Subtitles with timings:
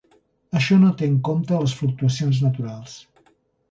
[0.59, 3.01] Això no té en compte les fluctuacions naturals.